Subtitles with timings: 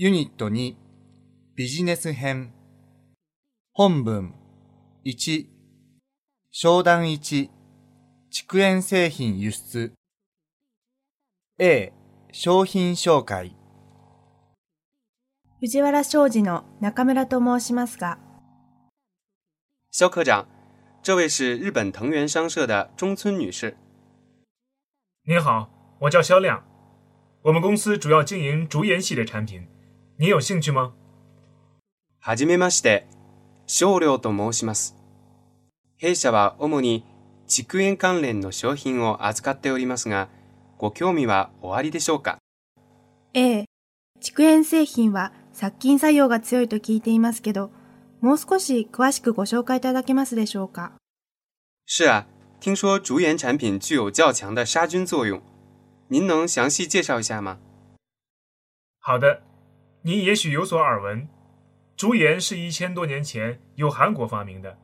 [0.00, 0.76] ユニット2
[1.56, 2.52] ビジネス編。
[3.72, 4.32] 本文。
[5.04, 5.46] 1
[6.52, 7.50] 商談1
[8.30, 9.92] 畜園製品輸出。
[11.58, 11.92] A
[12.30, 13.56] 商品紹介。
[15.60, 18.20] 藤原商事の中村と申しますが、
[19.90, 20.46] 肖科长，
[21.02, 23.76] 这位是日本藤原商社的中村女士。
[25.26, 25.68] 您好，
[26.02, 26.62] 我叫肖亮，
[27.42, 29.66] 我们公司主要经营竹盐系列产品，
[30.20, 30.94] 您有兴趣吗？
[32.18, 33.06] はじめまして、
[33.68, 34.96] 少量と申します。
[35.96, 37.04] 弊社は主に
[37.46, 40.28] 畜園関連の商品を扱っておりますが、
[40.76, 42.38] ご興味はおありでしょうか
[43.32, 43.66] ？A、
[44.20, 47.70] 畜塩製品は殺菌作用が強いと聞いていますけど、
[48.20, 50.94] もう少し詳しくご紹介いただけますでしょうか？
[51.86, 52.24] 是啊，
[52.58, 55.40] 听说竹盐产品具有较强的杀菌作用，
[56.08, 57.58] 您能详细介绍一下吗？
[58.98, 59.42] 好的，
[60.02, 61.28] 您也许有所耳闻，
[61.96, 64.78] 竹盐是一千多年前由韩国发明的，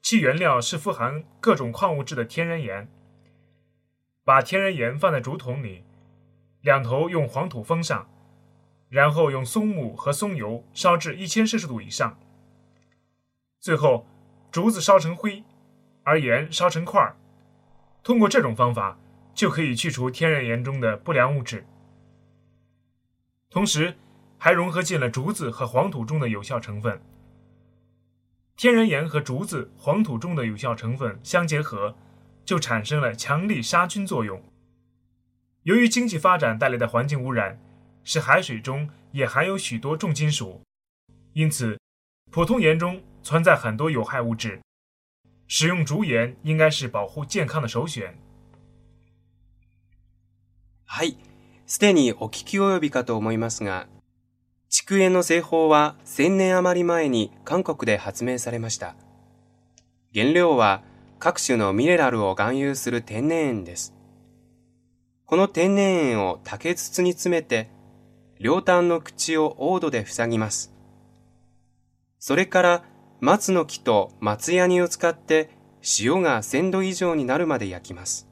[0.00, 2.90] 其原料是富含各种矿物质的天然盐。
[4.24, 5.84] 把天然盐放在竹筒里，
[6.62, 8.08] 两头用黄土封上，
[8.88, 12.18] 然后用松木和松油烧至一千摄氏度以上，
[13.60, 14.06] 最后
[14.50, 15.44] 竹子烧成灰，
[16.02, 17.16] 而盐烧成块儿。
[18.02, 18.98] 通过这种方法，
[19.34, 21.66] 就可以去除天然盐中的不良物质。
[23.50, 23.94] 同时，
[24.37, 27.01] 还融合进了竹子和黄土中的有效成分。
[28.57, 31.95] 天然盐和竹子、黄土中的有效成分相结合，
[32.45, 34.41] 就产生了强力杀菌作用。
[35.63, 37.59] 由于经济发展带来的环境污染，
[38.03, 40.61] 使海水中也含有许多重金属，
[41.33, 41.79] 因此，
[42.31, 44.59] 普通盐中存在很多有害物质。
[45.47, 48.15] 使用竹盐应该是保护健康的首选。
[50.85, 51.15] はい、
[51.65, 53.87] すでにお聞き及びかと思いますが、
[54.78, 58.94] 竹塩の製法は1000年余り前に韓国で発明されました。
[60.12, 60.82] 原料は
[61.18, 63.94] 各種のミネラルを含有する天然塩です。
[65.24, 67.70] この天然塩を竹筒に詰めて、
[68.38, 70.74] 両端の口をオードで塞ぎます。
[72.18, 72.84] それから
[73.20, 75.48] 松の木と松ヤニを使って
[76.02, 78.28] 塩が1000度以上になるまで焼きます。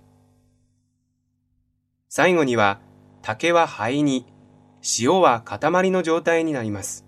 [2.10, 2.80] 最後には
[3.22, 4.26] 竹は灰に、
[4.98, 7.06] 塩は塊の状態になります。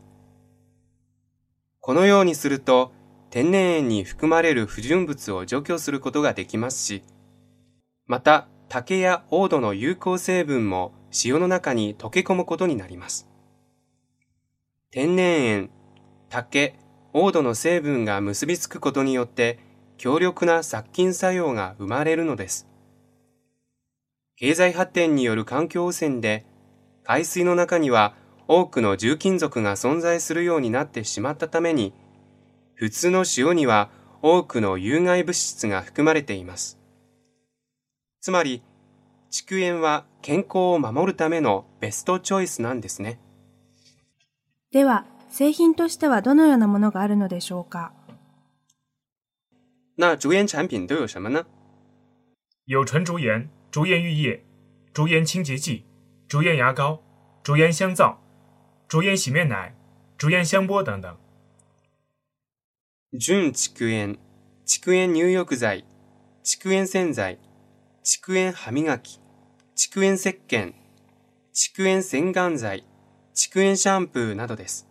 [1.81, 2.93] このようにすると、
[3.29, 7.03] 天然塩に含まれる不純物を除去することができますし、
[8.07, 10.93] また竹や黄土の有効成分も
[11.25, 13.29] 塩の中に溶け込むことになります。
[14.91, 15.71] 天然塩、
[16.31, 16.77] 竹、
[17.13, 19.59] 黄土の成分が結びつくことによって
[19.99, 22.67] 強力な殺菌作用が生まれるのです。
[24.37, 26.47] 経済発展による環境汚染で
[27.07, 28.15] 海水の中には
[28.49, 31.95] 多くの重金属が存在するようになってしまったために
[32.75, 33.91] 普通の塩には
[34.23, 36.81] 多くの有害物質が含まれています。
[38.21, 38.63] つまり、
[39.31, 43.21] 竹塩は健康を守るためのベストチョイスなんですね。
[44.73, 47.93] では、製品としてはどのようなものがあるのでしょうか？
[49.97, 51.47] 那竹盐产品都有什么呢？
[52.65, 54.43] 有纯竹盐、竹盐浴液、
[54.93, 55.86] 竹盐清洁剂、
[56.29, 57.01] 竹盐牙膏、
[57.45, 58.19] 竹盐香皂、
[58.89, 59.73] 竹盐洗面奶、
[60.19, 61.17] 竹盐香波等等。
[63.13, 64.19] 純竹塩、
[64.65, 65.85] 竹塩入浴剤、
[66.43, 67.39] 竹塩洗剤、
[68.03, 69.21] 竹塩歯磨き、
[69.77, 70.75] 竹塩石鹸、
[71.53, 72.83] 竹塩洗顔剤、
[73.33, 74.89] 竹塩シャンプーなどです。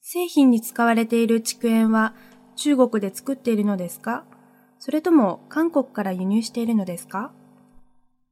[0.00, 2.14] 製品に使われている竹塩は
[2.56, 4.24] 中国で作っているのですか？
[4.78, 7.32] それとも韓国から輸入しているのですか？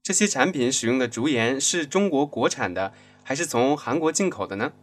[0.03, 2.93] 这些产品使用的竹盐是中国国产的，
[3.23, 4.73] 还是从韩国进口的呢？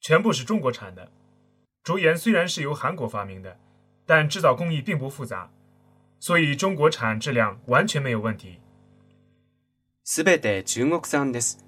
[0.00, 1.10] 全部是中国产的。
[1.82, 3.56] 竹盐虽然是由韩国发明的，
[4.04, 5.50] 但制造工艺并不复杂，
[6.20, 8.58] 所以中国产质量完全没有问题。
[10.04, 11.64] すべて中国産です。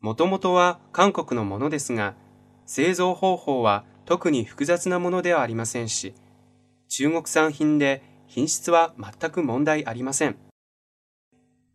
[0.00, 2.14] もともとは韓国のものですが、
[2.64, 6.14] 製造方法は特に複雑なものではありませんし、
[6.88, 10.36] 中国産品で品質は全く問題ありません。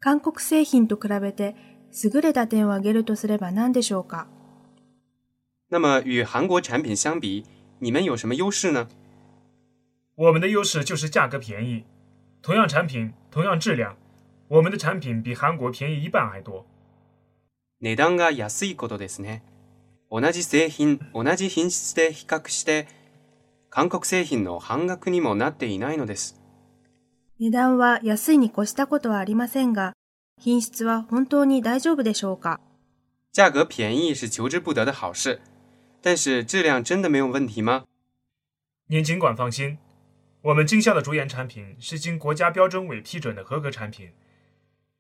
[0.00, 1.56] 韓国製品と比べて
[2.05, 4.27] 優れた点を挙げるとすれば何でしょうか？
[5.71, 7.45] 那么与韩国产品相比，
[7.81, 8.89] 你们有什么优势呢？
[10.15, 11.85] 我们的优势就是价格便宜，
[12.43, 13.97] 同样产品，同样质量，
[14.49, 16.65] 我们的产品比韩国便宜一半还多。
[17.81, 19.43] 値段が安いことですね。
[20.11, 22.87] 同じ製品、同じ品質で比較して、
[23.69, 26.38] 韓国製品の半額にもなっていないのです。
[27.39, 29.94] 値段は安いに越したことはありませんが、
[30.39, 32.60] 品質は本当に大丈夫でしょうか
[33.31, 35.42] 价格便宜是求之不得的好事，
[36.01, 37.86] 但是质量真的没有问题吗？
[38.88, 39.77] 您尽管放心，
[40.42, 44.12] 我们经销的竹盐产品是经国家标准委批准的合格产品，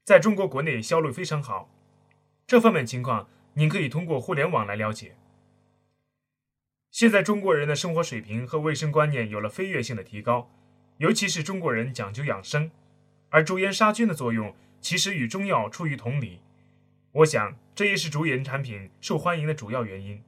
[0.03, 1.69] 在中国国内销路非常好。
[2.47, 5.15] 这方面情况，您可以通过互联网来了解。
[6.89, 10.49] 现在中国人的生活水平和卫生观念有了飞跃性的提高，
[10.98, 12.70] 尤其是中国人讲究养生，
[13.30, 16.40] 而竹盐杀菌的作用其实与中药出于同理。
[17.12, 20.20] 我想这也是竹盐产品受欢迎的主要原因。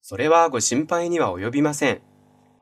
[0.00, 2.02] それはご心配には及びません。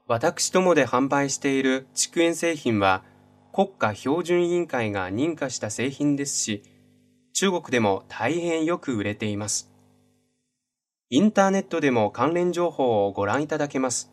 [0.07, 3.05] 私どもで販売している竹塩製品は
[3.53, 6.63] 国家標準委員会が認可した製品ですし、
[7.35, 9.71] 中国でも大変よく売れています。
[11.11, 14.11] インターネットでも関連情報をご覧いただけます。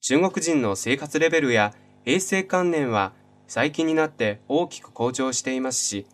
[0.00, 1.74] 中国人の生活レベルや
[2.06, 3.12] 衛生観念は
[3.46, 6.06] 最近になって大きく向上していますし、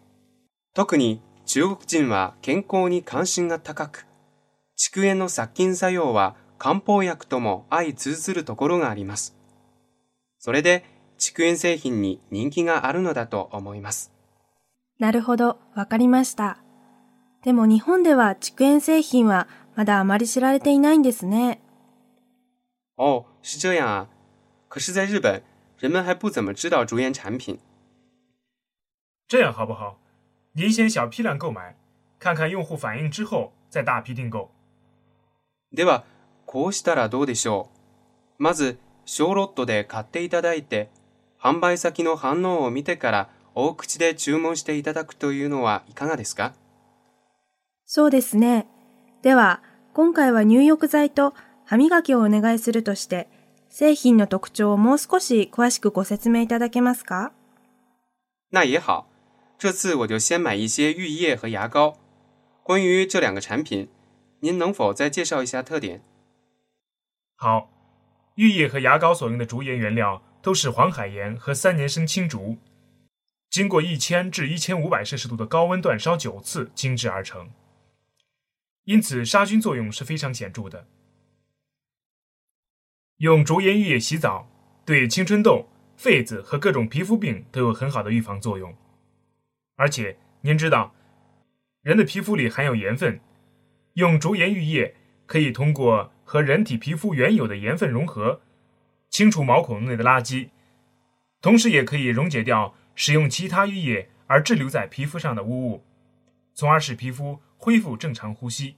[0.75, 4.07] 特に中国人は健康に関心が高く、
[4.77, 9.37] 竹塩の殺菌作用は漢方薬とも相通ずるところがあります。
[10.39, 10.85] それで
[11.19, 14.13] 竹塩製品に人気があるのだと思います。
[14.99, 16.59] なるほど、わかりました。
[17.43, 21.61] でも日本では竹塩製品はまだあまり知られていないんですね。
[22.97, 24.09] 哦，是这样啊。
[24.69, 25.43] 可是，在日本，
[25.79, 27.59] 人们还不怎么知道竹盐产品。
[29.27, 29.99] 这样好不好？
[30.55, 31.77] 您先小批量购买，
[32.19, 34.51] 看看用户反应之后再大批订购。
[35.73, 36.05] では、
[36.47, 37.69] こうしたらどうでしょ
[38.39, 38.43] う？
[38.43, 40.91] まず、小ロットで買っていただいて、
[41.41, 46.53] 販売先の反応を見てから大口で注文していただくというのはいかがですか？
[47.85, 48.67] そうですね。
[49.23, 49.63] では、
[49.93, 51.35] 今回は入浴剤と
[51.66, 53.28] 歯磨きをお願いするとして、
[53.70, 57.32] 製品の特徴をもう少し詳しくご説明いただけますか
[58.50, 59.08] 那也好。
[59.58, 61.98] 这次我就先买一些浴液和牙膏。
[62.64, 63.90] 关于这两个产品，
[64.40, 66.02] 您能否再介绍一下特点？
[67.36, 67.70] 好，
[68.36, 72.58] 浴液和牙膏所用的竹盐原料都是黄海盐和三年生青竹。
[73.50, 77.50] 经过一千至一千五百摄氏度的高温煅烧九次精制而成，
[78.86, 80.86] 因此杀菌作用是非常显著的。
[83.25, 84.47] 用竹盐浴液洗澡，
[84.85, 85.67] 对青春痘、
[85.99, 88.77] 痱子和各种皮肤病都有很好的预防作用。
[89.77, 90.95] 而且您知道，
[91.81, 93.19] 人的皮肤里含有盐分，
[93.95, 94.95] 用竹盐浴液
[95.25, 98.43] 可以通过和人体皮肤原有的盐分融合，
[99.09, 100.51] 清除毛孔内的垃圾，
[101.41, 102.75] 同时也可以溶解掉。
[102.95, 105.83] 使用其他浴液而滞留在皮肤上的污物，
[106.53, 108.77] 从而使皮肤恢复正常呼吸。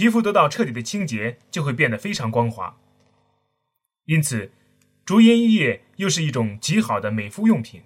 [0.00, 2.74] 皮肤得到彻底的清洁，就会变得非常光滑。
[4.06, 4.50] 因此，
[5.04, 7.82] 竹盐浴液又是一种极好的美肤用品。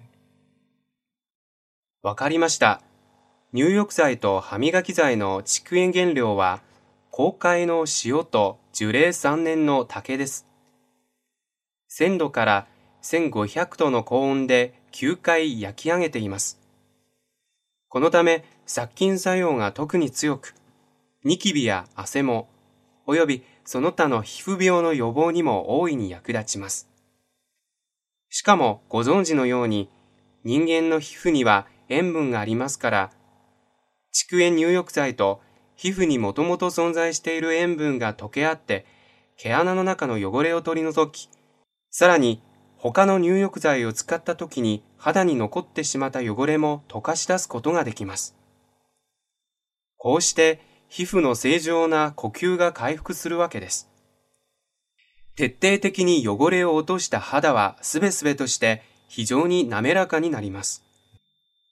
[2.01, 2.79] わかりました。
[3.51, 6.61] 入浴剤と歯磨き剤の竹塩原料は
[7.11, 10.47] 公開の塩と樹齢3年の竹です。
[11.89, 12.67] 鮮度から
[13.01, 16.61] 1500度の高温で9回焼き上げています。
[17.89, 20.55] このため殺菌作用が特に強く、
[21.25, 22.47] ニキビや汗も、
[23.07, 26.87] およびその他の皮膚病の予防にも大いに役立ちます。
[28.29, 29.89] しかもご存知のように、
[30.43, 33.11] 人間の皮膚には塩分がありますから、
[34.13, 35.41] 竹塩入浴剤と
[35.75, 38.85] 皮膚にもともと存在している塩分が溶け合って、
[39.35, 41.31] 毛穴の中の汚れを取り除き、
[41.89, 42.43] さらに
[42.77, 48.35] 他の入浴剤を使った時に肌に残ってしまった汚れも溶かし出すことができます。
[49.97, 53.89] こうして皮膚の正常な呼吸が回復するわけです。
[55.35, 60.83] 徹底的に汚れを落とした肌はすべすべとして非常に滑らかになります。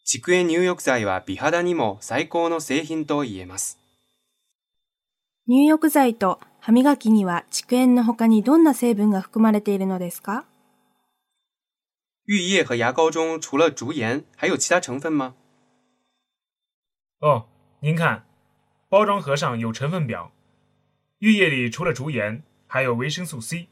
[0.05, 3.79] 竹塩入浴剤は美肌にも最高の製品と言えます。
[5.47, 10.45] 入浴剤と歯磨きには竹塩の他にどんな成分が含まれているのですか？
[12.25, 15.35] 浴液和牙膏中除了竹盐，还有其他成分吗？
[17.19, 17.45] 哦，
[17.81, 18.23] 您看，
[18.92, 20.32] 包装盒上有成分表。
[21.18, 23.68] 浴液里除了竹盐，还有维生素 C。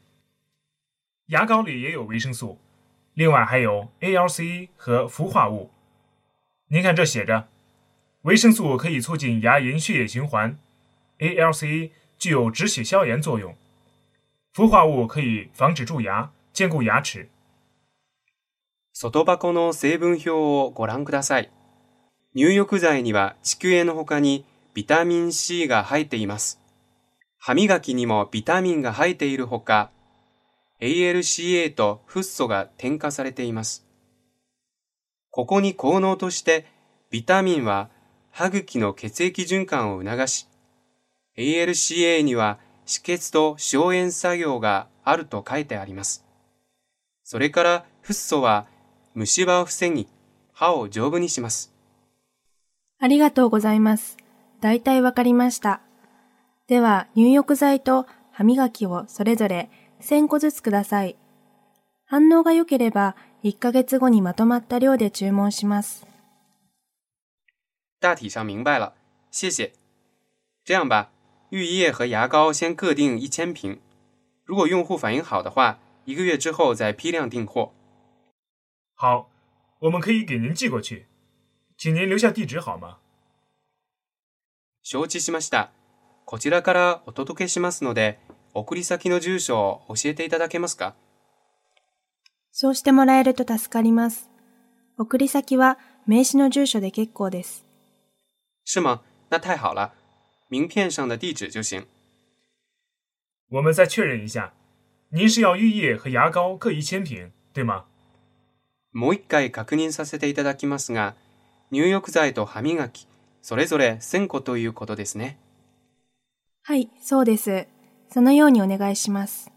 [1.27, 2.59] 牙膏里也有维生素，
[3.13, 5.71] 另外还有 ALC 和氟化物。
[6.69, 7.47] 您看这写着，
[8.23, 10.59] 维生素可以促进牙龈血液循环，
[11.19, 13.55] ALC 具有止血消炎作用，
[14.53, 17.29] 氟化物可以防止蛀牙，坚固牙齿。
[18.93, 21.51] 外箱の成分表をご覧ください。
[22.33, 24.43] 入浴剤には地球の他に
[24.74, 26.60] ビタミン C が入っています。
[27.38, 29.90] 歯磨きにもビタミンが入っているほか、
[30.80, 33.86] ALCA とフッ素が添加されています。
[35.30, 36.66] ここに効能として
[37.10, 37.90] ビタミンは
[38.30, 40.48] 歯茎の血液循環を促し、
[41.36, 46.24] ALCA には止血と消炎作用があると書いてあります。
[47.24, 48.66] それからフッ素は
[49.14, 50.08] 虫歯を防ぎ、
[50.52, 51.72] 歯を丈夫にします。
[52.98, 54.21] ありがとうございます。
[54.62, 55.80] だいたいわかりました。
[56.68, 59.68] では、入浴剤と歯磨きをそれぞれ
[60.00, 61.16] 1000個ずつください。
[62.06, 66.06] 反応が良ければ1ヶ月後にまとまった量で注文します。
[67.98, 68.92] 大体上明白了，
[69.32, 69.72] 谢谢。
[70.64, 71.08] 这样吧，
[71.50, 73.80] 浴液和牙膏先各订一千瓶。
[74.44, 77.72] 如果用户反应好的话，一个月之后再批量订货。
[78.94, 79.28] 好，
[79.80, 81.08] 我们可以给您寄过去，
[81.76, 82.98] 请您留下地址好吗？
[84.84, 85.70] 承知しました。
[86.24, 88.18] こちらからお届けしますので、
[88.52, 90.94] 送り先の住所を教えていただけますか？
[92.50, 94.28] そうしてもらえると助かります。
[94.98, 97.64] 送り先は名刺の住所で結構です。
[98.64, 99.02] 是吗？
[99.30, 99.94] 那太好了。
[100.48, 101.86] 名片上的地址就行。
[103.50, 104.52] 我们再确认一下，
[105.10, 107.84] 您是要浴液和牙膏各一千瓶，对吗？
[108.92, 111.14] もう一回確認させていただきますが、
[111.70, 113.06] 入浴剤と歯磨き、
[113.42, 115.38] それぞれ1000個ということですね。
[116.62, 117.66] はい、そうです。
[118.08, 119.50] そのようにお願いします。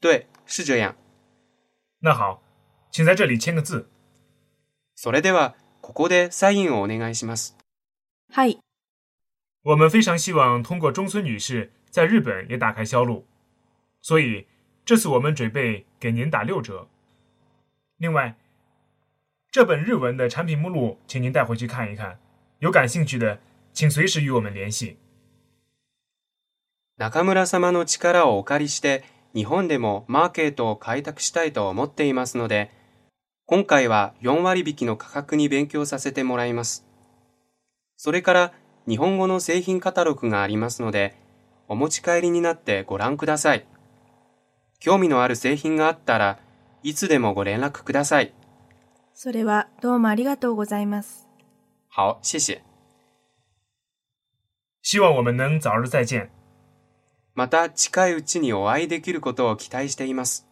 [0.00, 0.94] 对，是这样。
[2.00, 2.40] 那好，
[2.92, 3.88] 请在这里签个字。
[4.94, 7.56] それでは、ここでサインをお願いします。
[8.30, 8.58] はい。
[9.62, 13.24] 我们非常希望通过中村女士在日本也打开销路，
[14.02, 14.46] 所以
[14.84, 16.88] 这次我们准备给您打六折。
[17.96, 18.36] 另外，
[19.50, 22.18] 这本日文的产品目录，请您带回去看一看。
[22.64, 23.38] 有感兴趣的，
[23.74, 24.96] 请随时与我们联系。
[26.96, 29.04] 中村様の力をお借りして、
[29.34, 32.70] 日本でもマーケットを開拓したいと思っていますので、
[33.44, 36.86] 今回は4割引きの価格に勉強させてもらいます。
[37.98, 38.52] それから
[38.88, 41.18] 日本語の製品カタログがありますので、
[41.68, 43.66] お持ち帰りになってご覧ください。
[44.80, 46.38] 興味のある製品があったら
[46.82, 48.32] いつでもご連絡ください。
[49.12, 51.23] それはどうもありがとうございます。
[51.96, 52.60] 好，谢谢。
[54.82, 56.28] 希望我们能早日再见。
[57.34, 60.48] また近いうちにお会いできることを期待しています。